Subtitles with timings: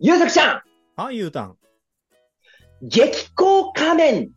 [0.00, 0.62] ゆうさくちゃん
[0.94, 1.56] はい、ゆうたん。
[2.82, 4.28] 激高仮面っ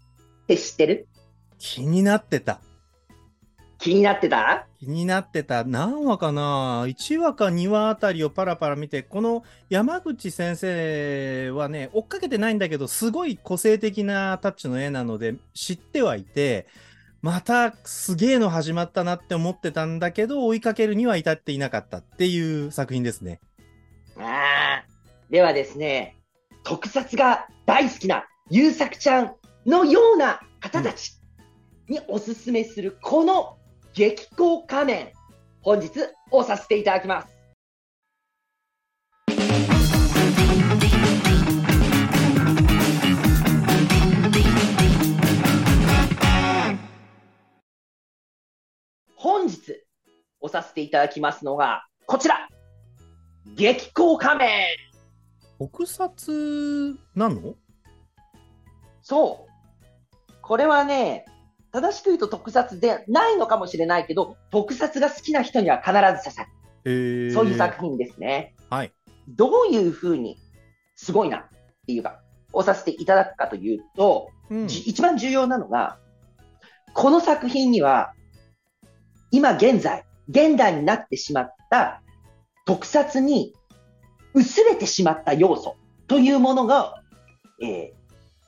[0.47, 1.07] て知ってる？
[1.59, 2.61] 気になってた。
[3.77, 4.65] 気になってた？
[4.79, 5.63] 気になってた。
[5.63, 16.65] 何話かな ?1 話か2話あたりをパラパラ見て、この山口先生はね、追っかけてないんだけど、すごい個性的なタッチの絵なので、知ってはいて、
[17.21, 23.39] またすげえの始まったなって思ってたんだけど、追いかけるには至っていなかったっていう作品ですね。
[24.17, 24.90] ああ。
[25.31, 26.17] ではですね、
[26.65, 29.35] 特撮が大好きなゆうさくちゃん
[29.65, 31.13] のような方たち
[31.87, 33.57] におすすめするこの
[33.93, 35.13] 激高仮面、
[35.61, 35.89] 本日
[36.31, 37.37] 押させていただきます。
[49.15, 49.81] 本日
[50.41, 52.49] 押させていただきますのが、こちら
[53.55, 54.90] 激高仮面
[55.61, 57.53] 特撮なの？
[59.03, 60.33] そう。
[60.41, 61.25] これはね、
[61.71, 66.49] 正しく言うと特撮でないのかもしれないけど、特撮が好きな人には必ず刺さる。
[66.85, 68.55] えー、そういう作品ですね。
[68.71, 68.91] はい。
[69.27, 70.39] どういうふうに
[70.95, 71.43] すごいなっ
[71.85, 72.21] ていうか、
[72.53, 75.99] をさせていただくかというと、うんじ一番重要なのが、
[76.95, 78.13] この作品には、
[79.29, 82.01] 今現在、現代になってしまった
[82.65, 83.53] 特撮に
[84.33, 85.75] 薄れてしまった要素
[86.07, 87.01] というものが、
[87.61, 88.01] えー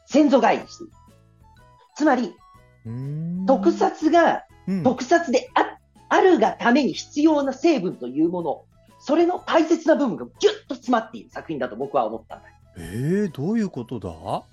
[0.05, 0.93] 先祖返りしている。
[1.95, 2.35] つまり、
[3.47, 5.77] 特撮がうん特撮であ
[6.09, 8.65] あるがために必要な成分というもの、
[8.99, 12.49] それの大切な部分がギュッと詰まっている作品だと僕は思ったんだ。
[12.77, 14.09] えー、どういうことだ？
[14.09, 14.43] は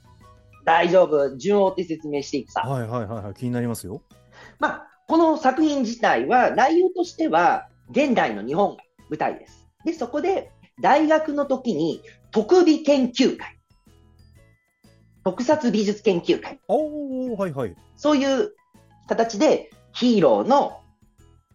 [0.65, 2.63] 大丈夫、順を追って説明していくさ。
[2.67, 4.03] いはいはいはい、気になりますよ。
[4.61, 9.69] まあ、この作品自体は、内容としては、現代の日本が舞台です。
[9.85, 13.59] で、そこで、大学の時に、特美研究会、
[15.25, 17.75] 特撮美術研究会、おー、はいはい。
[17.97, 18.53] そういう
[19.09, 20.81] 形で、ヒーローの、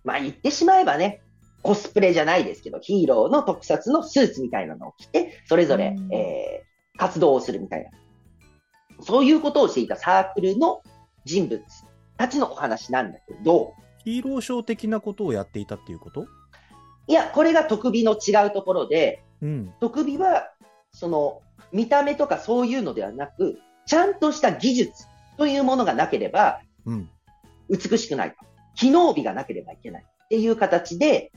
[0.03, 1.22] まあ言ってしまえばね、
[1.62, 6.13] コスプレじゃないですけど、ヒーローの特撮のスーツみたいなのを着て、それぞれ、うん。
[6.13, 6.66] えー
[6.97, 7.90] 活動をするみたいな。
[9.02, 10.81] そういうことをしていたサークルの
[11.25, 11.62] 人物
[12.16, 13.74] たちのお話なんだけど、
[14.06, 16.25] ヒーローショー的なことをやっていたっていうこと？
[17.08, 19.74] いや、これが特美の違うところで、うん。
[19.80, 20.52] 特美は、
[20.92, 25.06] その、見た目とかそういうのではなく、ちゃんとした技術
[25.38, 27.10] というものがなければ、うん。
[27.70, 28.38] 美しくないと。
[28.76, 31.32] 機能美がなければいけないっていう形で、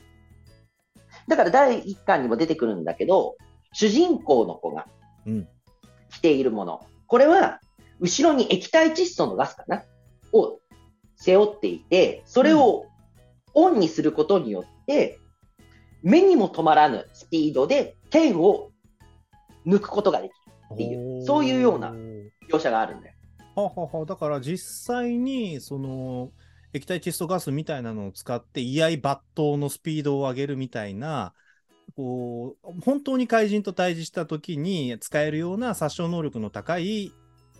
[1.27, 3.35] だから第一巻にも出てくるんだけど、
[3.71, 4.87] 主人公の子が
[5.25, 5.47] うん。
[6.09, 6.85] 着ているもの。
[7.05, 7.59] これは、
[7.99, 9.83] 後ろに液体窒素のガスかな？
[10.31, 10.59] を
[11.15, 12.85] 背負っていて、それを
[13.53, 15.18] オンにすることによって、
[16.01, 18.71] 目にも止まらぬスピードで剣を
[19.65, 20.35] 抜くことができる
[20.73, 21.93] っていうそういうような
[22.49, 23.15] 描写があるんだよ。
[23.55, 26.31] はははだから実際にその
[26.73, 31.33] 液体窒素ガスみたいなのを使って居合抜刀のスピードを上げるみたいな
[31.95, 37.11] こう本当に怪人と対峙した時に使えるような殺傷能力の高い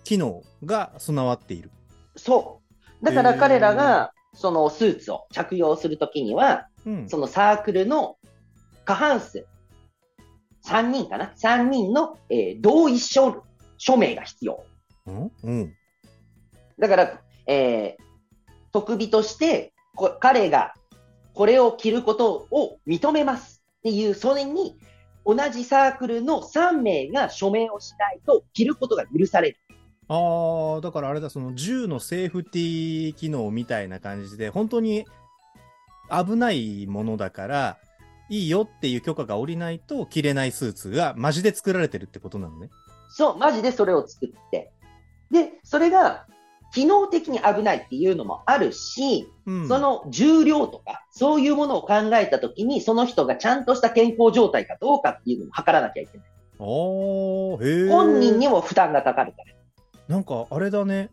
[0.03, 1.71] 機能が備わっている。
[2.15, 2.61] そ
[3.01, 3.05] う。
[3.05, 8.17] だから彼らが、そのスーツを着用するときには、うん、そのサークルの
[8.89, 9.45] 過半数、
[10.65, 13.43] 3人かな ?3 人の、えー同意書
[13.77, 14.63] 署名が必要。
[15.05, 15.31] うん？
[15.43, 15.73] うん
[16.79, 18.03] だから、えー
[18.71, 20.73] 特美としてこ、彼が
[21.35, 24.75] これを着ることを認めますっていう、それに
[25.23, 29.57] 同じサークルの3名が署名をしないと着ることが許される。
[30.07, 35.05] ああだからあれだその銃のセーフティー機能みたいな感じで本当に
[36.09, 37.77] 危ないものだから
[38.29, 42.69] いいよっていう許可が下りないと着れないスーツがマジで作られてるってことなのね。
[43.09, 44.71] そう、マジでそれを作って。
[45.31, 46.27] で、それが
[46.73, 56.27] 機能的に危ないっていうのもあるし、うん、その重量とか、そういうものを考えたときに、その人がちゃんとした健康状態かどうかっていうのも測らなきゃいけない。
[56.59, 59.53] 本人にも負担がかかるから。
[60.07, 61.09] なんかあれだね。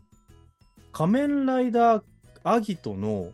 [0.91, 2.03] 仮面ライダー
[2.43, 3.31] アギトの、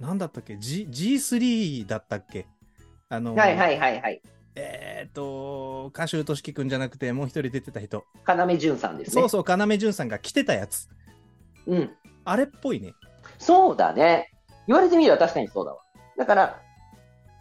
[0.00, 2.46] なんだったっけ、G、G3 だったっけ？
[3.08, 4.20] あの、はいはいはいはい。
[4.54, 8.04] えっ、と、歌手としきくんじゃなくて、もう一人出てた人。
[8.26, 9.12] 要潤さんですね。
[9.22, 10.88] そうそう、要潤さんが着てたやつ。
[11.66, 11.90] うん。
[12.24, 12.94] あれっぽいね。
[13.38, 14.32] そうだね。
[14.66, 15.80] 言われてみれば確かにそうだわ。
[16.16, 16.62] だから、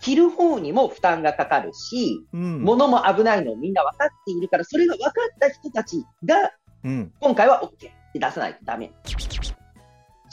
[0.01, 2.61] 着る方にも負担がかかるし、うん。
[2.63, 6.51] 物も危ないのをみんな分かっているから、それが分かった人たちが、
[6.83, 7.13] うん。
[7.19, 8.91] 今回は OK って出さないとダメ。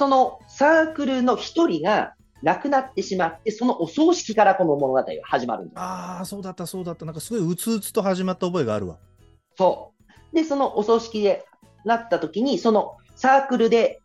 [0.02, 5.78] そのサークルの一人が、亡くなってしまって、そのお葬式からこの物語が始まるんです。
[5.78, 7.04] ああ、そうだった、そうだった。
[7.04, 8.98] なんかすごいうつうつと始まった覚えがあるわ。
[9.56, 9.92] そ
[10.32, 10.34] う。
[10.34, 11.44] で、そのお葬式で
[11.84, 14.02] なった時に、そのサークルで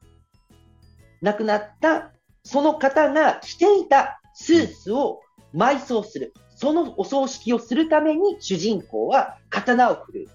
[1.23, 2.11] 亡くなった
[2.43, 5.21] その方が着ていたスーツを
[5.55, 6.31] 埋葬する。
[6.55, 10.29] そのお葬式をするために主人公は刀を振る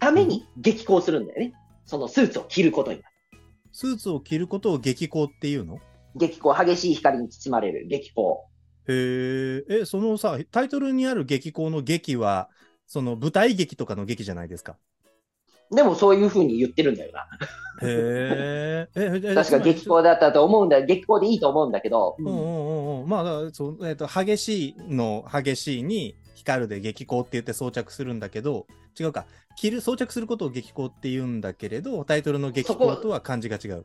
[0.00, 1.52] ために激高するんだよね。
[1.84, 3.15] そのスーツを着ることになる。
[3.76, 5.80] スーツを着ることを激高っていうの？
[6.14, 8.46] 激高、激しい光に包まれる激高。
[8.88, 12.48] へえ、え、そのさ、タイトルにある激高の劇は、
[12.86, 14.78] その舞台劇とかの劇じゃないですか？
[15.70, 17.26] でもそういう風に言ってるんだよな。
[17.82, 18.88] へえ。
[18.94, 23.08] え、え確か激高だったと思うんだ、激高でいいと思うんだけど、うんうんうんうん。
[23.10, 28.66] まあ、そう、えっ、と、激しいの激しいに光るで激高って言って装着するんだけど、
[28.98, 29.26] 違うか。
[29.56, 33.84] 着る、装着することを激高って言うんだけれど、タイトルの激高とは漢字が違う。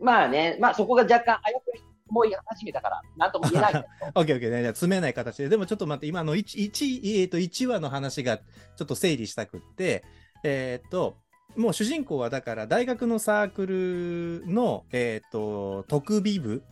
[0.00, 3.86] まあね、まあそこが若干あやふやに思い始めたから、なんとも言えない。
[4.14, 4.62] オッケーオッケーね。
[4.62, 5.50] じゃあ、詰めない形で。
[5.50, 10.02] でもちょっと待って、今の 1, 1, えー、と1話の話がちょっと整理したくって、
[10.42, 11.18] えっ、と、
[11.56, 13.66] もう主人公はだから大学のサーク
[14.46, 16.62] ルの、えっ、と、特美部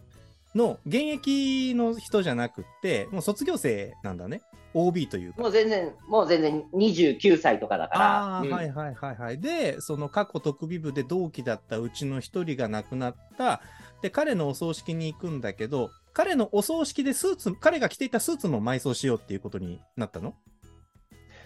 [0.54, 4.40] の現役の人じゃなくって、もう卒業生なんだね。
[4.74, 5.42] OB というか。
[5.42, 8.00] もう全然、もう全然29歳とかだから。
[8.04, 9.40] ああ、うんはいはいはいはい。
[9.40, 13.60] で、その過去特美部で同期だったうちの一人が亡くなった。
[14.02, 20.34] で、彼のお葬式に行くんだけど、彼のお葬式でスーツ、彼が着ていたスーツも埋葬しようっていうことになったの？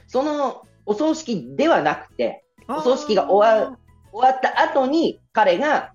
[0.06, 3.78] そのお葬式ではなくて、お葬式が終わ
[4.12, 5.94] 終わった後に彼が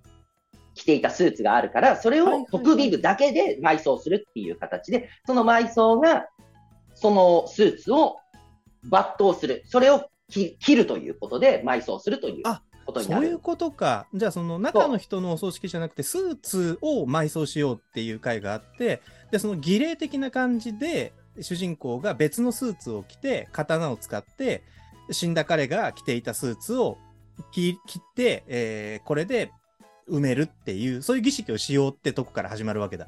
[0.74, 6.26] 着ていたスーツがあるから、それを特備部だけで埋葬するっていう形で、その埋葬が、
[7.00, 8.18] そのスーツを
[8.86, 9.64] 抜刀する。
[9.66, 13.26] それをき切るということで埋葬するというあことになる。
[13.26, 14.08] そういうことか。
[14.14, 19.02] じゃあ、その中の人のお葬式じゃなくて、スーツを埋葬しようっていう回があって、
[19.32, 24.64] で、その儀礼的な感じで、主人公が別のスーツを着て、刀を使って、
[25.12, 26.98] 死んだ彼が着ていたスーツを
[27.52, 29.52] 切切って、えーこれで
[30.10, 33.08] 埋めるっていう、そういう儀式をしようってとこから始まるわけだ。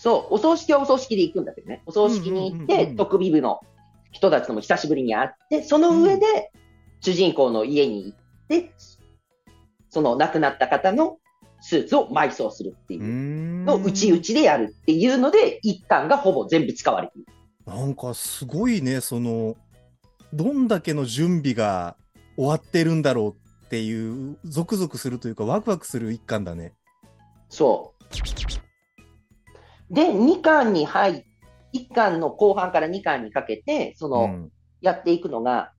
[0.00, 1.82] そう、お葬式はお葬式で行くんだけどね。
[1.84, 3.60] お葬式に行って、特備部の
[4.12, 6.52] 人たちとも久しぶりに会って、その上で、
[7.00, 8.18] 主人公の家に行っ
[8.48, 8.72] て、
[9.90, 11.18] その亡くなった方の
[11.60, 17.26] スーツを埋葬するっていううのをんうちうちでやるっていうので、一巻がほぼ全部使われている。
[17.66, 19.56] なんかすごいね、その、
[20.32, 21.96] どんだけの準備が
[22.36, 26.74] 終わってるんだろうっていう、ゾクゾクするというか、ワクワクする一巻だね。
[27.48, 28.57] そう。
[29.90, 31.24] で、2巻に入っ、
[31.74, 35.72] 1巻の後半から2巻にかけて、その、うんやっていくのが、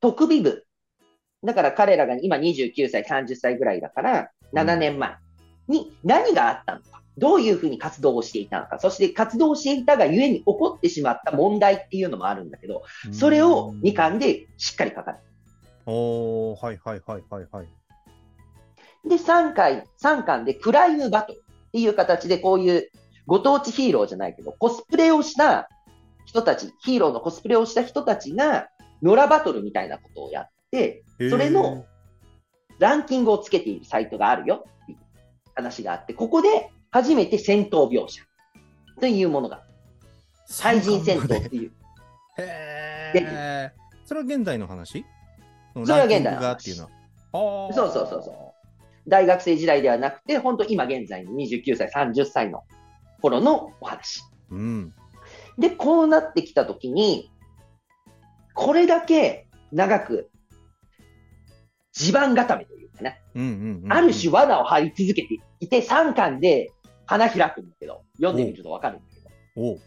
[0.00, 0.64] 特備部。
[1.44, 5.16] だから彼らが今29歳、30歳ぐらいだから、7年前
[5.68, 7.02] に何があったのか。
[7.18, 8.78] どういうふうに活動をしていたのか。
[8.78, 15.24] そして活動をしていたがゆえに起こってしまった問題っていうのもあるんだけど、それを2巻でしっかり書かれて
[15.84, 17.66] おー、はいはいはいはいはい。
[19.04, 19.10] る。
[19.10, 21.42] で、3回、3巻でクライムバトル
[21.72, 22.90] っていう形でこういう
[23.26, 25.70] ご当地ヒーローじゃないけど、コスプレをした
[26.26, 28.68] 人たち、ヒーローのコスプレをした人たちが、
[29.02, 31.86] 野良バトルみたいなことをやって、それの
[32.78, 34.98] ランキングをつけているサイトがあるよっていう
[35.54, 38.22] 話があって、ここで初めて戦闘描写
[39.00, 39.62] というものが、
[40.60, 41.72] 対人戦闘っていう。
[42.38, 43.72] へえ。
[44.04, 45.04] それは現代の話？
[45.74, 46.34] そそれは現代の話。
[46.34, 46.88] ランキングがっていうそう
[47.72, 48.51] そうそうそ
[49.06, 52.64] 大学生時代ではなくて、本当今現在の29歳、30歳の
[53.20, 54.22] 頃のお話。
[54.50, 54.56] う。
[54.56, 54.94] うん。
[55.58, 57.30] で、こうなってきたときに、
[58.54, 60.30] これだけ長く
[61.92, 63.20] 地盤固めというかね。
[63.88, 66.70] ある種罠を張り続けていて、3巻で
[67.06, 69.20] 花開くんだけど、読んでみるとわかるんだけ
[69.60, 69.78] ど、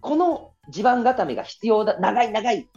[0.00, 2.68] この地盤固めが必要だ、長い長い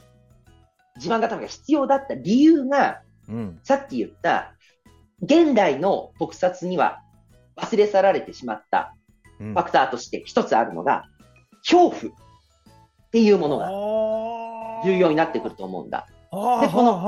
[0.97, 3.59] 地盤固めが必要だった理由が、うん。
[3.63, 4.53] さっき言った、
[5.21, 6.99] 現代の特撮には
[7.55, 8.95] 忘れ去られてしまった
[9.39, 11.03] うんファクターとして一つあるのが、
[11.59, 12.15] 恐怖っ
[13.11, 13.69] ていうものが
[14.85, 16.07] 重要になってくると思うんだ。
[16.31, 17.07] あでこの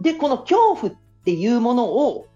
[0.00, 2.26] で、この恐怖っていうものを、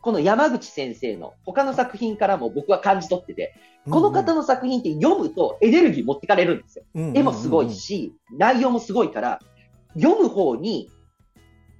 [0.00, 3.54] この山口先生の他の作品からも僕は感じ取ってて、
[3.90, 6.84] この方の作品って読むとエネルギー持ってかれるんですよ。
[6.94, 9.40] 絵もすごいし、内容もすごいから、
[9.94, 10.90] 読む方に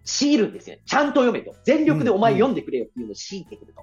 [0.07, 0.77] 強いるんですよ。
[0.87, 1.55] ちゃんと読めと。
[1.65, 3.83] 全力でお前読んでくれよっていうのを強いてくると。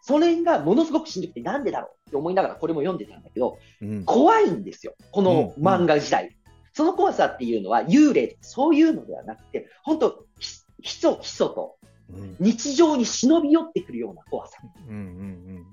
[0.00, 4.94] それがものすごくしんどくてなんでだろうって思いながらこれも読んでたんだけど、うんうん怖いんですよ。
[5.10, 6.36] この漫画自体。
[6.72, 11.76] その怖さっていうのは幽霊とかそういうのではなくて、本当ひひそひそと
[12.10, 14.58] うん日常に忍び寄ってくるような怖さ。
[14.88, 15.66] うんうん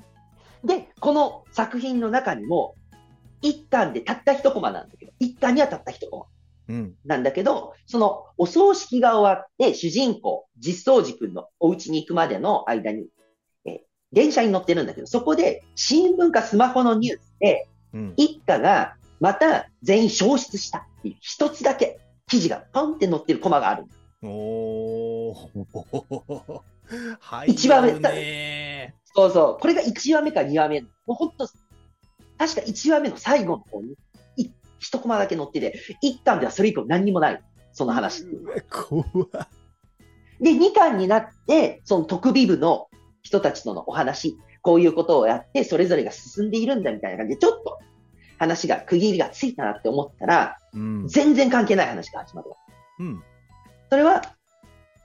[0.63, 2.75] で、この作品の中にも、
[3.41, 6.30] 一巻でたった一コマなんだけど、一巻にはたった一コマうんうん
[7.05, 13.07] なんだけど、そのお葬式が終わって、主人公、実相寺くんのお家に行くまでの間に、
[13.65, 23.85] え電車に乗ってるんだけど、そこで新聞かスマホのニュースで、うん一家がまた全員消失したっていう一つだけ記事がポンって載ってるコマがある。
[24.23, 26.61] おー。
[27.19, 27.51] はい。
[27.51, 29.61] 一番目ねそうそう。
[29.61, 30.81] これが1話目か2話目。
[30.81, 31.47] もうほんと、
[32.37, 33.95] 確か1話目の最後の方に、い
[34.81, 37.41] 一コマだけ載ってて、一巻ではそれ以降何にもない。
[37.71, 38.25] その話。
[38.69, 39.07] 怖っ
[40.41, 42.89] で、2巻になって、その特備部の
[43.21, 47.79] 人たちとのお話、こういうことをやって、それぞれが進んでいるんだみたいな感じで、ちょっと
[48.39, 51.07] 話が、区切りがついたなって思ったら、うん。
[51.07, 52.57] 全然関係ない話が始まるわ。
[52.99, 53.23] うん。
[53.91, 54.23] それは、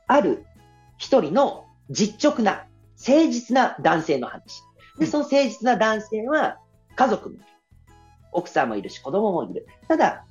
[0.07, 0.45] ある
[0.97, 2.67] 一人の実直な、
[2.99, 4.63] 誠実な男性の話。
[4.99, 6.57] で、うんその誠実な男性は、
[6.95, 7.37] 家族も。
[8.33, 9.67] 奥さんもいるし、子供もいる。
[9.89, 10.25] ただ、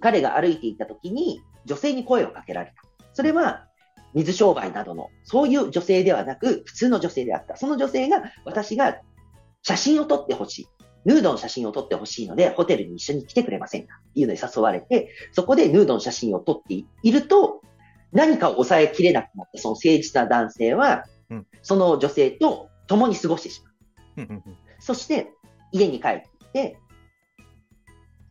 [0.00, 2.82] 彼が歩いていた時に、女性に声をかけられた。
[3.12, 3.66] それは、
[4.12, 7.56] 水商売などの、そういう女性ではなく、普通の女性であった。
[7.56, 8.98] その女性が、私が
[9.62, 10.68] 写真を撮ってほしい。
[11.04, 14.00] ヌードの写真を撮ってほしいので、ホテルに一緒に来てくれませんか？
[14.10, 17.60] っていうのに誘われて、そこでヌードの写真を撮っていると、
[18.12, 24.26] 何かを抑えきれなくなったその誠実な男性は、うんその女性と共に過ごしてしまう。
[24.28, 25.30] うんうんそして、
[25.72, 26.78] 家に帰って、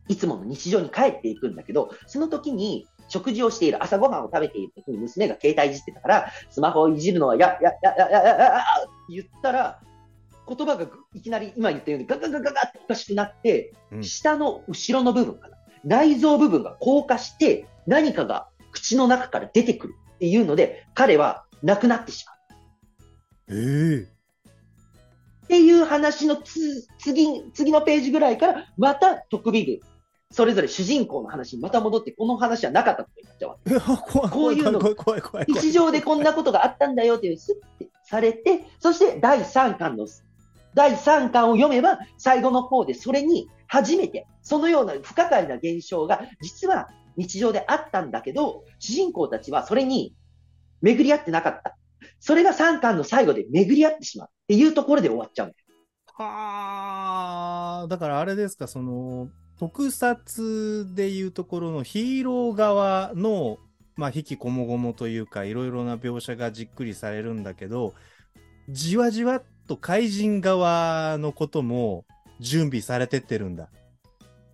[0.08, 9.80] いつもの日常に帰っていくんだけど、その時に食事をしている、朝ごはんを食べている時に娘が携帯いじってたから、スマホをいじるのはや、や、や、や、や、や、や、やって言ったら、
[10.46, 15.56] 言葉がいきなり今言ったようにガガガガガっておかしくなって、うん、下の後ろの部分かな。
[15.84, 22.34] 内臓部分が硬化して、何かが口の中から出てくるっていうので、彼は亡くなってしまう。
[23.48, 29.80] ええー、っていう話のつ次次のページぐらいから、また特備部、
[30.30, 34.30] それぞれ主人公の話にまた戻って、この話はなかったことになっちゃうわけ。
[34.30, 34.80] こういうの
[35.46, 40.06] 日常でこんなことがあったんだよっていう、スッてされて、そして第3巻の、
[40.74, 50.14] 第3巻を読めば、最後の方でそれに初めて、そのような不可解な現象が、実は日常であったんだけど、主人公たちはそれに
[50.82, 51.76] 巡り合ってなかった。
[52.18, 55.64] それが3巻の最後で巡り合ってしまうっていうところで終わっちゃうんだよ
[56.16, 63.58] はあ、だからあれですか、その、特撮でいうところのヒーロー側の、
[63.96, 67.94] まあ、引きこもごもというか、いろいろな描写がじっくりされるんだけど、
[68.68, 72.04] じわじわっと怪人側のことも
[72.40, 73.68] 準備されてってるんだ。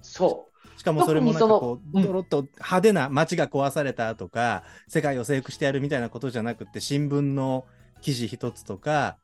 [0.02, 0.78] そう。
[0.78, 7.66] しかもそれもなんかこう、ドロッと派手な街が壊されたとか、世界を征服してやるみたいなことじゃなくって、新聞の
[8.00, 9.19] 記事一つとか、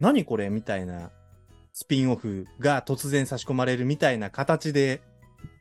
[0.00, 1.10] 何これみたいな
[1.72, 5.00] スピンオフが突然差し込まれるみたいな形で、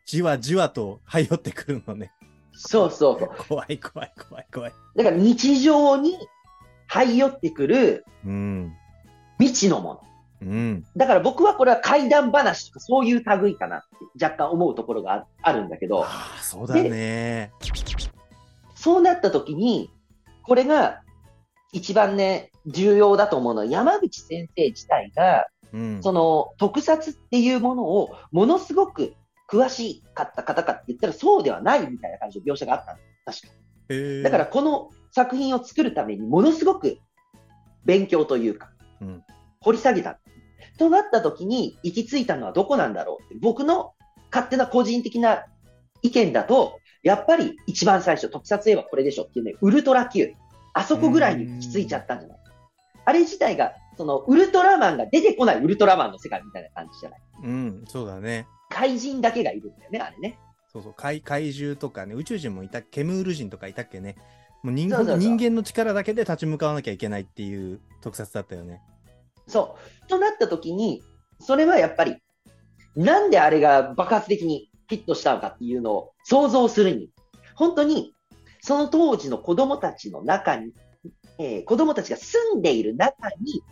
[0.05, 2.11] じわじわと這い寄ってくるのね。
[2.53, 3.29] そうそうそう。
[3.47, 4.73] 怖い怖い怖い怖い。
[4.95, 6.17] だから日常に
[6.89, 8.73] 這い寄ってくるうん。
[9.39, 10.01] 未知のもの。
[10.41, 10.85] うん。
[10.97, 17.51] だから僕はこれは怪談話とかそういう類かなって若干思うところがああるんだけど、ああ、そうだね。
[18.75, 19.89] そうなった時に、
[20.43, 21.01] これが
[21.71, 26.03] 一番ね、重要だと思うのは山口先生自体が、うん。
[26.03, 29.13] その特撮っていうものをものすごく
[29.49, 32.99] 詳しかった方かって言ったらそうではないみたいな感じの描写があったの。
[33.25, 33.53] 確か
[33.89, 36.97] へーだから、この作品を作るためにものすごく
[37.85, 39.23] 勉強というか、うん
[39.63, 40.19] 掘り下げた。
[40.79, 43.93] となった時に行き着いたのはどこなんだろうって、僕の
[44.31, 45.45] 勝手な個人的な
[46.01, 50.33] 意見だと、やっぱり一番最初、特撮映画これでしょっていうね、ウルトラ Q。
[50.73, 52.37] あそこぐらいに行き着いちゃったんじゃない？
[53.05, 58.47] あれ自体が、そのウルトラマンが出てこないウルトラマンの世界みたいな感じじゃないうん、そうだね。
[58.71, 60.39] 怪人だけがいるんだよね、あれね。
[60.73, 64.15] そうそう怪怪獣とかね宇宙人もいたケムール人とかいたっけね
[64.63, 68.81] もう人人間の力だけで立ち向かわなきゃいけないっていう特撮だったよね。
[69.45, 70.07] そう。
[70.07, 71.03] となった時に、
[71.39, 72.17] それはやっぱり、
[72.95, 77.09] なんであれが爆発的にヒットしたのかっていうのを想像するに、
[77.53, 78.15] 本当に、
[78.61, 80.73] その当時の子供たちの中に、
[81.37, 83.63] えー子供たちが住んでいる中に、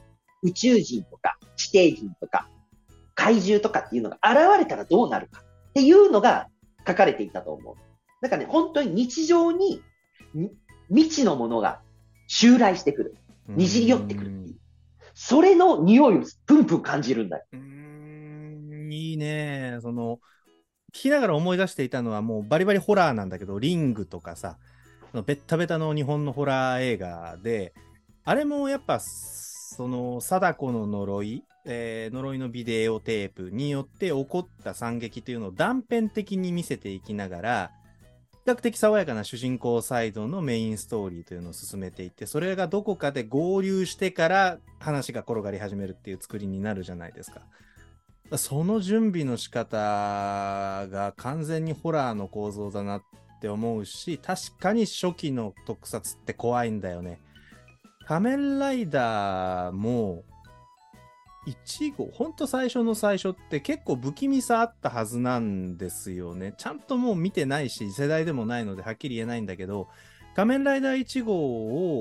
[0.44, 2.48] 宇宙人とか地底人とか
[3.16, 6.48] 怪獣とかっていうのが現れたらどうなるかっていうのが
[6.88, 7.76] 書かれていたと思う。
[8.22, 9.82] だからね、本当に日常に
[10.34, 10.52] み
[10.90, 11.82] 未知のものが
[12.28, 13.16] 襲来してくる。
[13.48, 14.56] にじり寄ってくるっていう。
[15.14, 17.46] それの匂いをプンプン感じるんだよ。
[17.52, 19.80] うーんいいね。
[19.82, 20.20] その
[20.94, 24.58] 聞きながら思い出していたのはもうバリバリホラーなんだけどリングとかさ
[25.14, 27.74] ベッタベタの日本のホラー映画で、
[28.24, 29.00] あれもやっぱ、
[29.80, 37.72] その、貞子の呪い、えー、呪いのビデオテープによって起こった惨劇というのを断片的に見せていきながら、
[38.46, 47.40] 比較的爽やかな主人公サイドのメインストーリーというのを進めていって、それがどこかで合流してから話が転がり始めるっていう作りになるじゃないですか。
[48.38, 53.04] その準備の仕方が完全にホラーの構造だなっ
[53.40, 57.22] て思うし、確かに初期の特撮って怖いんだよね。
[58.10, 60.24] 仮面ライダーも、
[61.46, 66.56] 1号、ほんと最初の最初って結構不気味さあったはずなんですよね。
[66.58, 69.90] ちゃんともう見てないし、世代でもないのではっきり言えないんだけど、
[70.36, 71.36] 仮面ライダー1号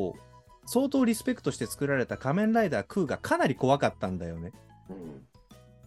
[0.06, 0.16] を
[0.64, 4.52] 相当リスペクトして作られた仮面ライダークーがかなり怖かったんだよね。
[4.88, 5.26] うん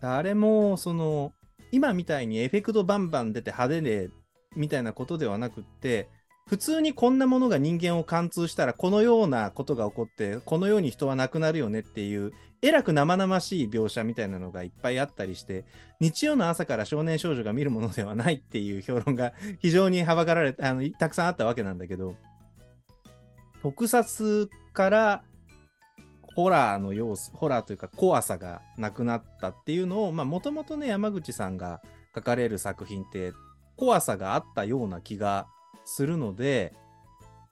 [0.04, 1.34] あれも、その、
[1.72, 4.10] 今みたいにエフェクトバンバン出て派手で、
[4.56, 6.10] みたいなことではなくって、
[6.48, 15.66] 普通にこんなものが人間を貫通したらこのようなことが起こってこのように人は亡くなるよねっていうえらく生々しい描写みたいなのがいっぱいあったりして
[16.00, 22.16] 日曜の朝から少年少女が見るものではないっていう評論が非常にはばかられ あのたくさんあったわけなんだけど
[23.62, 25.24] 特撮から
[26.36, 31.82] ホラーの要素、ホラーというか怖さがなくなったっていうのを、もともとね、山口さんが
[32.16, 33.34] 書かれる作品って
[33.76, 35.48] 怖さがあったような気が
[35.86, 36.74] するので、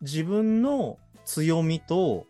[0.01, 2.25] 自分の強みと、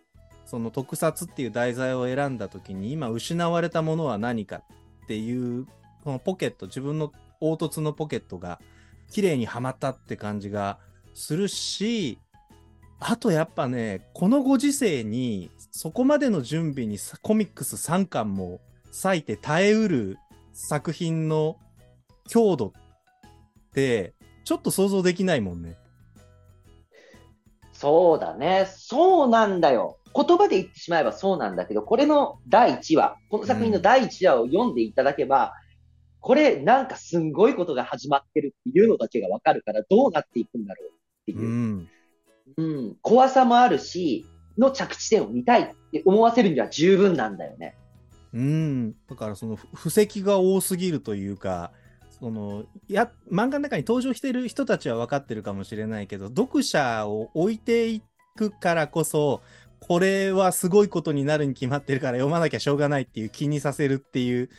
[0.45, 4.63] その特撮っていう題材を選んだ時に今失われたものは何か
[5.03, 5.65] っていう、
[6.03, 8.59] このポケット、自分の凹凸のポケットが
[9.09, 10.79] 綺麗にはまったって感じが
[11.13, 12.19] するし、
[12.99, 18.59] あとやっぱね、このご時世に、そこまでの準備にコミックス3巻も
[19.03, 20.17] 割いて耐えうる
[20.51, 21.57] 作品の
[22.27, 22.71] 強度っ
[23.73, 24.13] て、
[24.43, 25.77] ちょっと想像できないもんね。
[27.79, 28.67] そうだね。
[28.69, 29.99] そうなんだよ。
[30.13, 35.49] 言葉で言ってしまえばそうなんだけど、これの第1話、この作品の第1話を読んでいただけば、うん、
[36.19, 40.91] これなんかすんごいことが始まってるっていうのだけがわかるから、どうなっていくんだろうっ
[41.25, 41.39] ていう。
[41.39, 41.89] うん
[42.57, 44.25] うん、怖さもあるし、
[44.57, 47.77] の着地点を見たいって思わせるには十分なんだよね。
[48.33, 51.71] うん、だからその布石が多すぎるというか、
[52.19, 58.01] そのや漫画の中に登場してる人たちは分かってるかもしれないけど、読者を置いてい
[58.35, 59.41] くからこそ、
[59.79, 64.49] これはすごいことになるに決まってるから読まなきゃしょうがないっていう気にさせるっていう、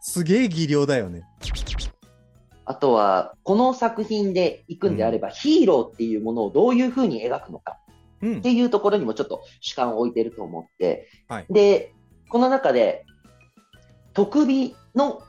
[0.00, 1.22] すげえ技量だよね。
[2.64, 7.78] あとは、この作品で行くんであれば、うん、ヒーローっていうものをどういうふうに描くのか
[8.18, 11.94] っていうところにもちょっと主観を置いてると思って、はい、で、
[12.28, 13.06] この中で、
[14.12, 15.22] 特美の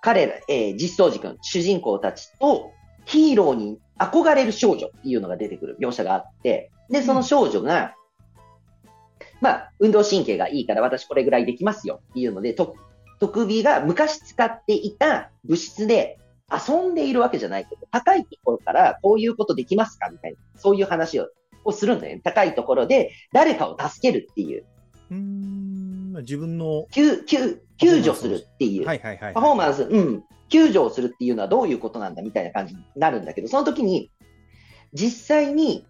[0.00, 2.72] 彼ら、えー、実相寺君、主人公たちと
[3.04, 7.94] ヒーローに憧れる少女っていうのが出てくる描写があって、で、その少女が、
[8.40, 12.76] うん、まあ、運動神経がいいから私これぐらいできますよっていうので、と
[13.20, 16.18] 特美が昔使っていた物質で
[16.50, 21.28] 遊んでいるわけじゃないけど、高いところからこういうことできますかみたいな、そういう話を
[21.64, 22.22] をするんだよね。
[22.24, 24.64] 高いところで誰かを助けるっていう。
[25.10, 25.14] う
[26.18, 34.10] ん自分の救救救助するっていう、パフォーマンス、うん、救助をするっていうのはどういうことなんだみたいな感じになるんだけど、その時に、
[34.92, 35.86] 実際に、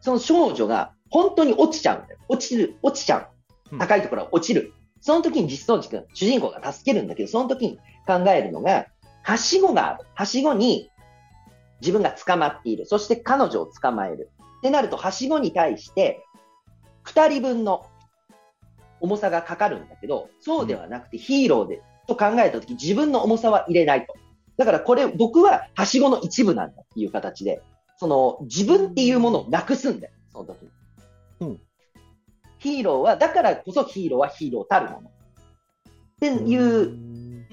[0.00, 2.18] その少女が本当に落ちちゃうんだよ。
[2.28, 3.28] 落ちる、落ちちゃ
[3.72, 3.78] う。
[3.78, 4.72] 高いところは落ちる。
[5.00, 8.86] その時に実装軸、主人公が助けるんだけど、その時に考えるのが、
[9.22, 10.04] はしごがある。
[10.14, 10.90] はしごに
[11.80, 12.86] 自分が捕まっている。
[12.86, 14.30] そして彼女を捕まえる。
[14.58, 16.24] ってなると、はしごに対して、
[17.04, 17.86] 2人分の
[19.00, 24.14] 重さがかかるんだけど、そうではなくてヒーローで、と考えたとき、自分の重さは入れないと。
[24.56, 27.62] だからこれ、僕ははしごの一部なんだっていう形で、
[27.96, 30.68] その自分っていうものをなくすんだよ、その時に。
[31.40, 31.60] うん。
[32.58, 35.08] ヒーローは、だからこそヒーローはヒーローたるもの。
[35.08, 35.10] っ
[36.20, 37.46] ていう、うん、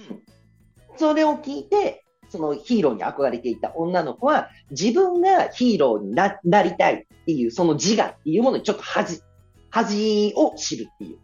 [0.97, 9.21] それを聞いて、そのヒーローに憧れていた女の子は、自分がヒーローにななりたいっていう、その自我っていうものにちょっと恥、
[9.69, 11.19] 恥を知るっていう、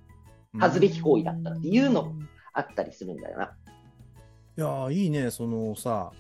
[0.57, 2.15] 恥ずべき行為だったっていうのも
[2.53, 3.55] あったりするんだよな。
[4.57, 6.11] いやいいね、そのさ、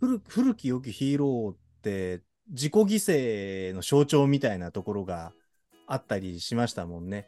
[0.00, 5.32] 古古き良きヒーローって自己犠牲の象徴みたいなところが
[5.86, 7.26] あったりしましたもんね。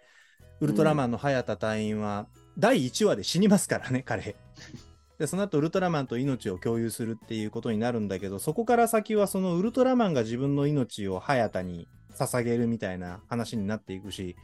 [0.60, 4.36] ウルトラマンの早田隊員は、第1話で死にますからね、彼。
[5.18, 14.36] で、その後ウルトラマンと命を共有するっていうことになるんだけど、そこから先はそのウルトラマンが自分の命を早田に捧げるみたいな話になっていくし、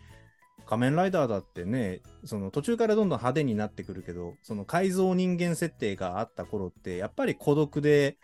[0.69, 8.19] 仮面ライダーだってね、その途中からどんどん派手になってくるけど、その改造人間設定があった頃って、やっぱり孤独で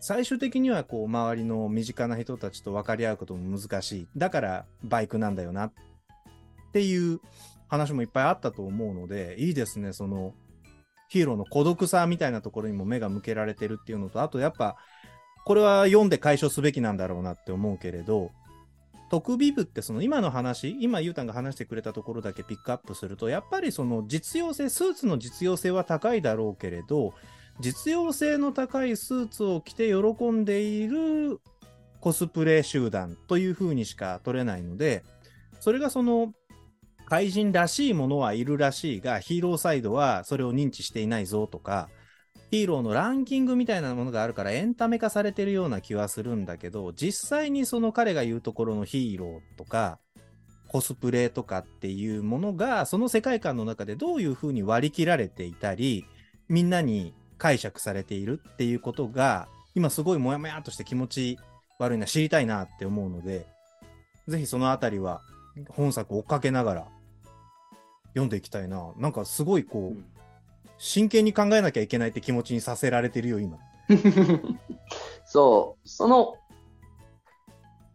[0.00, 4.08] 最終的にはこう周りの身近な人たちと分かり合うことも難しい。
[4.18, 5.72] だからバイクなんだよなっ
[6.72, 7.20] ていう
[7.68, 10.34] 話もいっぱいあったと思うので、いいですね、その
[11.08, 14.76] ヒーローの孤独さみたいなところにも目が向けられてるっていうのと、あとやっぱ、
[15.46, 18.30] これは読んで解消すべきなんだろうなって思うけれど、
[19.12, 27.12] 特美部ってその今の話、今ゆうたんが話してくれたところだけピックアップすると、やっぱりその実用性、スーツの実用性は高いだろうけれど、
[27.60, 31.42] 実用性の高いスーツを着て喜んでいる
[32.00, 35.04] コスプレ集団というふうにしか取れないので、
[35.60, 36.32] それがその
[37.04, 41.90] 怪人らしいものはいるらしいが、ヒーローサイドはそれを認知していないぞとか、
[42.52, 49.98] ヒーローのランキングみたいなものがあるからエンタメ化されてるような気はするんだけど、実際にその彼が言うところのヒーローとか、
[50.68, 56.04] コスプレとかっていうものが、その世界観の中でどういうふうに割り切られていたり、
[56.50, 61.38] みんなに解釈されているっていうことが、今すごいモヤモヤとして気持ち
[61.78, 63.46] 悪いな、知りたいなって思うので、
[64.28, 65.22] ぜひそのあたりは
[65.70, 66.88] 本作追っかけながら
[68.08, 68.92] 読んでいきたいな。
[68.98, 70.11] なんかすごいこう、うん
[70.84, 73.56] 真剣に考えなきゃいけないって気持ちにさせられてるよ、今。
[75.24, 76.34] そう、その、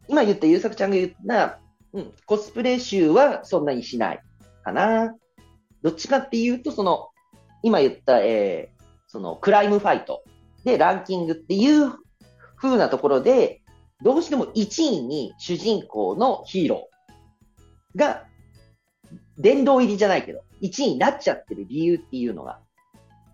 [0.08, 1.60] 今言った優作ちゃんが言った、
[1.92, 4.22] うん、コスプレ集はそんなにしない
[4.64, 5.14] かな。
[5.82, 7.10] どっちかっていうと、その、
[7.62, 10.24] 今言った、えーその、クライムファイト
[10.64, 11.92] でランキングっていう
[12.56, 13.64] 風なところで、
[14.02, 18.24] どうしても1位に主人公のヒーローが、
[19.38, 22.62] 殿堂入りじゃないけど、1位になっちゃってる理由っていうのが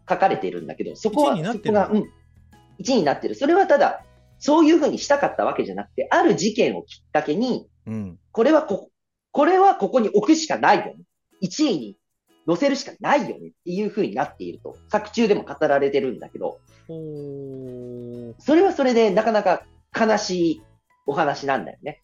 [0.10, 2.02] 書かれてるんだけど、そこは、1位になってるそこが、うん、
[2.80, 3.36] 1位になってる。
[3.36, 4.04] それはただ、
[4.40, 8.20] そういうふうにしたかったわけじゃなくて、ある事件をきっかけに、うん。
[8.32, 8.90] これはこ、
[9.32, 10.96] これはここに置くしかないよね。
[11.42, 11.98] 1位に
[12.48, 19.64] 載せるしかないよねっていうふうになっていると、作中でも語られてるんだけど、それはそれでなかなか
[19.98, 20.62] 悲しい
[21.06, 22.02] お話なんだよね。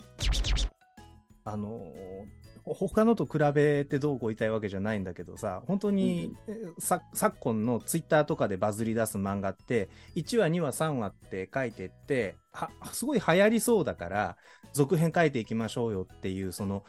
[1.45, 14.37] あのー他のと比べてどうこう言いたいわけじゃないんだけどさ、本当に、えさ昨今のツイッターとかでバズり出す漫画って、1話、2話、3話って書いてって、はすごい流行りそうだから、
[14.73, 16.83] 続編書いていきましょうよっていう、その、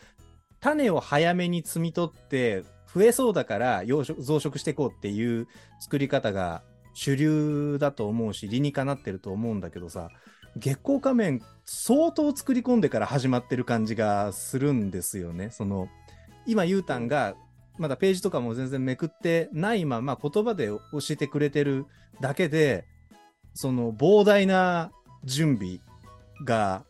[0.60, 5.46] 種を早めに摘み取って、増えそうだから養殖増殖していこうっていう
[5.78, 10.10] 作り方が主流だと思うし、理にかなってると思うんだけどさ、
[10.56, 15.50] 月光仮面相当作り込んでから始まってる感じがするんですよね。
[15.50, 15.88] その
[16.46, 17.34] 今ゆうたんが
[17.78, 21.86] まだページとかも全然めくってないまま言葉で教えてくれてる
[22.20, 22.84] だけで
[23.54, 24.90] その膨大な
[25.24, 25.78] 準備
[26.44, 26.84] が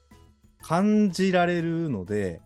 [0.63, 2.41] 感じられるので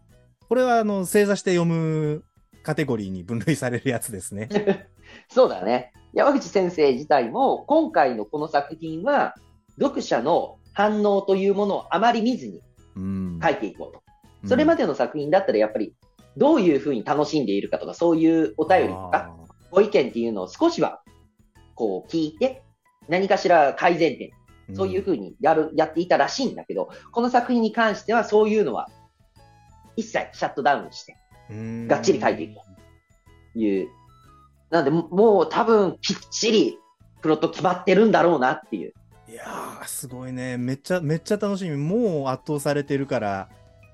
[0.48, 2.24] これはあの正座して読む
[2.62, 4.48] カテゴリーに分類されるやつですね。
[5.28, 5.92] そうだね。
[6.12, 9.34] 山口先生自体も、今回のこの作品は、
[9.80, 12.60] 読者の反応というものをあまり見ずに
[12.96, 14.04] うん書いていこうと。
[14.46, 15.94] それまででの作品だったら、やっぱり、
[16.36, 19.34] どういうふうに楽しんでいるかとか、そういうお便りとか、
[19.70, 21.02] ご意見っていうのを少しは、
[21.74, 22.62] こう聞いて、
[23.08, 24.30] 何かしら改善点、
[24.74, 28.88] そういうふうにやる、やっていたらしいんだけど、この作品に関してはそういうのは、
[29.96, 31.16] 一切シャットダウンして、
[31.50, 32.62] うんがっちり書いていこ
[33.54, 33.58] う。
[33.58, 33.88] いう。
[34.70, 36.78] なので、ももう多分、きっちり、
[37.22, 38.92] プロット決まってるんだろうなっていう。
[39.34, 40.56] いやー、すごいね。
[40.56, 41.76] めっちゃ、めっちゃ楽しみ。
[41.76, 43.48] もう圧倒されてるから。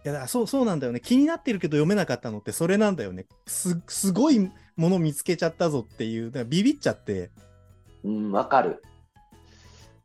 [0.05, 1.01] いや、そう、そうなんだよね。
[1.01, 3.25] 気になってるけど読めなかったのってそれなんだよね。
[3.47, 6.27] す、すごいもの見つけちゃったぞっていう。
[6.27, 7.31] だからビビっちゃって。
[8.05, 8.83] うん、わかる。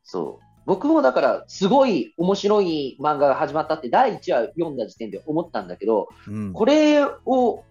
[0.04, 0.46] そう。
[0.66, 6.54] 僕もだから、すごい面白い漫画が始まったって、第1話読んだ時点で思ったんだけど、うん。
[6.54, 7.66] これを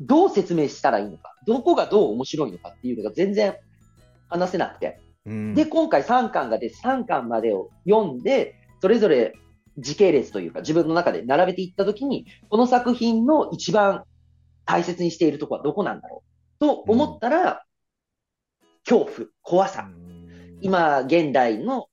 [0.00, 3.56] どう説明したらいいのか、どこがどう面白いのかっていうのが全然
[4.30, 5.02] 話せなくて。
[5.28, 9.34] うんで、今回3巻が出て、3巻までを読んで、それぞれ
[9.76, 14.04] 時系列というか自分の中で並べていったときに、この作品の一番
[14.64, 17.64] 大切にしているところはどこなんだろうと思ったら、
[18.84, 19.88] 恐怖、怖さ。
[19.88, 21.88] うん、今、現代の、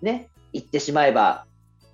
[0.00, 1.46] ね、言ってしまえば、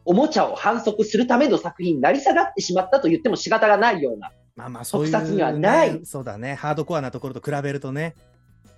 [0.04, 6.54] おもちゃを反則するための作品になり下がってしまったと言っても仕方がないような、まあまあ、そういう、特撮にはないねそうだね。
[6.54, 8.14] ハードコアなところと比べるとね。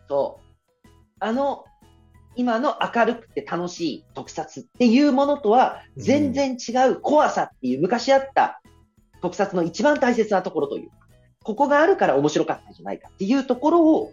[0.08, 0.51] そう。
[1.22, 1.64] あの、
[2.34, 8.60] 今の明るくて楽しい特撮っていうものとは全然違う怖さっていう昔あった
[9.20, 10.96] 特撮の一番大切なところというか、
[11.44, 14.12] ここがあるから面白かったんじゃないかっていうところを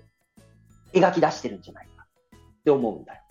[0.93, 3.21] 描き出してるんじゃないかって思うんだよ。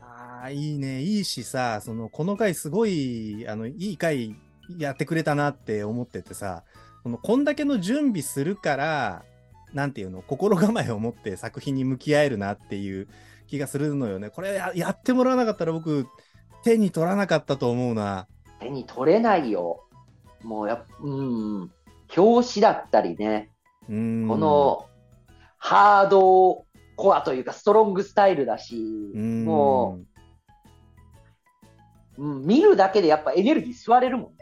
[0.00, 1.00] ああ、いいね。
[1.00, 4.34] いいしさ、その、この回すごい、あの、いい回
[4.78, 6.64] やってくれたなって思っててさ、
[7.04, 9.24] この、こんだけの準備するから、
[9.74, 13.08] なんていうの、心構えを持って作品に向き合えるなっていう
[13.46, 14.30] 気がするのよね。
[14.30, 16.06] これややってもらわなかったら僕、
[16.64, 18.26] 手に取らなかったと思うな。
[18.60, 19.84] 手に取れないよ。
[20.42, 21.70] もうやっうん。
[22.16, 23.50] 表紙だったりね、
[23.88, 24.28] うん。
[24.28, 24.86] この
[25.58, 28.76] ハードコアというかストロングスタイルだし、
[29.14, 30.00] うん、も
[32.18, 34.41] う、うん、見るだけでやっぱエネルギー吸われるもんね。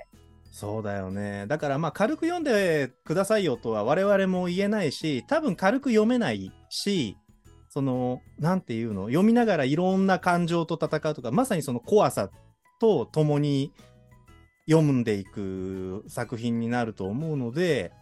[0.50, 1.46] そうだよね。
[1.46, 7.16] だからまあ軽く読んでくださいよとは我々も言えないし、多分軽く読めないし、
[7.68, 12.30] その、なんていうの、読みながらいろんな感情と戦うとか、まさにその怖さ
[12.80, 13.72] と共に
[14.68, 17.92] 読んでいく作品になると思うので、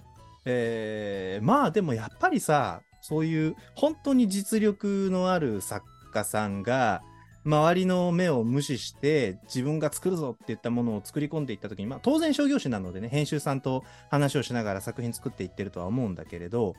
[0.46, 7.02] えーまあでもやっぱりさ、そういう本当に実力のある作家さんが、
[7.48, 16.74] 周りの目を無視して自分が作るぞって言ったものを作り込んでいった時に、まあ、当然商業誌なのでね編集さんと話をしながら作品作っていってるとは思うんだけれど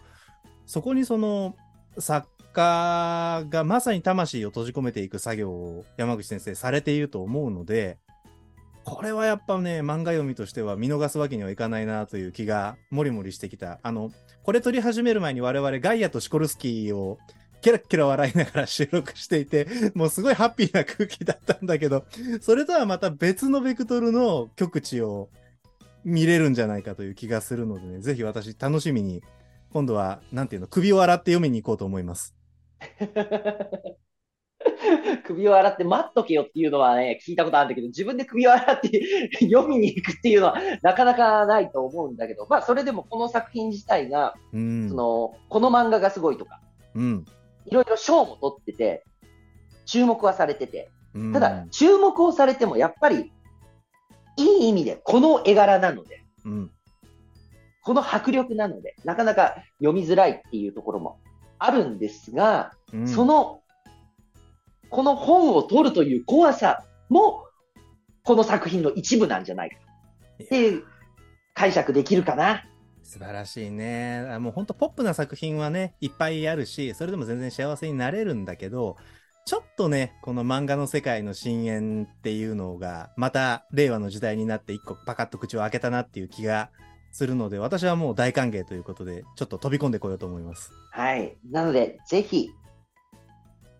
[0.67, 1.55] そこにその
[1.97, 7.97] 作家がまさに魂を閉じ込めていく作業を山口先生されていると思うので
[8.83, 13.79] これはやっぱね漫画読みとしては見逃すわけにはいかないなという気がもりもりしてきた。
[13.83, 14.11] あの
[14.43, 17.19] これ撮り始める前に我々ガイアとシコルスキーを
[17.61, 22.05] キラッキラ笑いながら収録していて、もうすごいハッピーな空気だったんだけど、
[22.41, 25.29] それとはまた別のベクトルの極地を
[26.05, 29.23] 見れるんじゃないかという気がするのでね、ぜひ私楽しみに、
[29.71, 32.35] 今度は、なんていうの、首を洗って読みに行こうと思います。
[35.25, 39.01] 首を洗って待っとけよっていうのはね、聞いたことあるんだけど、自分で首を洗って
[39.41, 44.95] 読みに行くっていうのはなかなかないと思うんだけど、まあそれでもこの作品自体が、うんそ。
[44.95, 46.61] の、この漫画がすごいとか、
[46.95, 47.25] うん。
[47.69, 49.03] いろいろ賞も取ってて、
[49.85, 53.31] 注目はされてて、うんただ、注目をされてもやっぱり、
[54.37, 56.71] いい意味でこの絵柄なので、うん。
[57.81, 61.19] この迫力なので、なかなか読みづらいっていうところも
[61.57, 63.61] あるんですが、うんその、
[64.89, 67.45] この本を取るという怖さも、
[68.23, 69.77] この作品の一部なんじゃないか
[70.43, 70.83] っていう
[71.53, 72.63] 解釈できるかな。
[73.09, 74.23] 素晴らしいね。
[74.29, 78.97] あもう本当ポップな作品はね、いっぱいあるし、それでも全然幸せになれるんだけど、
[79.45, 86.69] ちょっとね、この漫画の世界の深淵っていうのが、また令和の時代になって一個パカッと口を開けたなっていう気が
[87.11, 90.71] するので、私はもう大歓迎ということで、ちょっと飛び込んでこようと思います。
[90.91, 91.35] はい。
[91.49, 92.51] なので、ぜひ、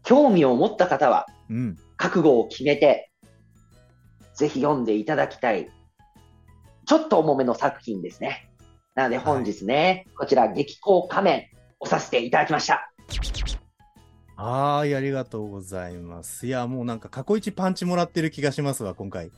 [0.01, 1.77] 興味を持った方は、うん。
[1.97, 3.11] 覚悟を決めて、
[4.33, 5.69] ぜひ読んでいただきたい、
[6.87, 8.48] ちょっと重めの作品ですね。
[8.99, 12.91] なので本日ね、こちら、激高仮面をさせていただきました。
[14.35, 16.47] はーい、ありがとうございます。
[16.47, 19.31] いや、もうなんか過去一パンチもらってる気がしますわ、今回。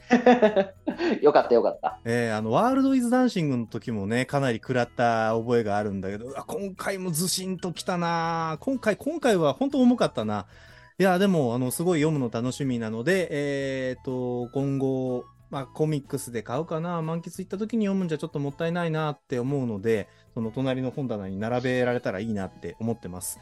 [1.21, 2.00] よかったよかった。
[2.06, 10.47] えーあの、ワールド・イズ・ダンシングの時もね、かなり食らった覚えがあるんだけど、今回もずしんときたな今回、今回は本当重かったな。
[10.97, 23.39] いや、でも、あの、すごい読むの楽しみなので、えっ、と、今後、まあ、コミックスで買うかな満喫行った時に読むんじゃちょっともったいないなって思うので、その隣の本棚に並べられたらいいなって思ってます。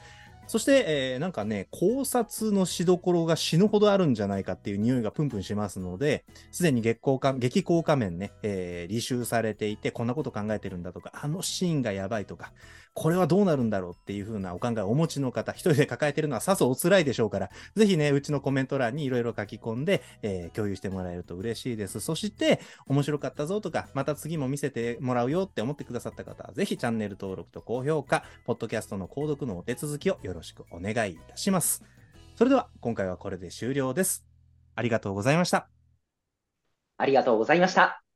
[0.47, 12.51] そして、えーなんかね、考察のしどころが死ぬほどあるんじゃないかっていう匂いがプンプンしますので、すでに月光か激高仮面ね、えー履修されていて、こんなこと考えてるんだとか、あのシーンがやばいとか、
[12.99, 22.01] これはどうなるんだろうっていう風なお考えをお持ちの方、一人で抱えてるのはさぞお辛いでしょうから、ぜひね、うちのコメント欄にいろいろ書き込んで、えー共有してもらえると嬉しいです。
[22.01, 31.85] そして、面白かったぞとか、また次も見せてもらうよって思ってくださった方は、ぜひチャンネル登録と高評価、ポッドキャストの購読のお手続きをよろしくお願いいたします。
[32.35, 34.25] それでは、今回はこれで終了です。
[34.75, 35.69] ありがとうございました。
[36.97, 38.08] ありがとうございました。